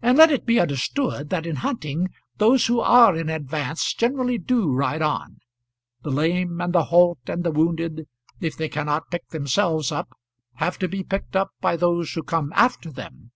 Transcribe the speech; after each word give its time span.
And 0.00 0.16
let 0.16 0.32
it 0.32 0.46
be 0.46 0.58
understood 0.58 1.28
that 1.28 1.44
in 1.44 1.56
hunting 1.56 2.08
those 2.38 2.64
who 2.64 2.80
are 2.80 3.14
in 3.14 3.28
advance 3.28 3.92
generally 3.92 4.38
do 4.38 4.72
ride 4.72 5.02
on. 5.02 5.36
The 6.00 6.08
lame 6.08 6.62
and 6.62 6.72
the 6.72 6.84
halt 6.84 7.18
and 7.26 7.44
the 7.44 7.50
wounded, 7.52 8.08
if 8.40 8.56
they 8.56 8.70
cannot 8.70 9.10
pick 9.10 9.28
themselves 9.28 9.92
up, 9.92 10.16
have 10.54 10.78
to 10.78 10.88
be 10.88 11.04
picked 11.04 11.36
up 11.36 11.50
by 11.60 11.76
those 11.76 12.10
who 12.14 12.22
come 12.22 12.52
after 12.54 12.90
them. 12.90 13.32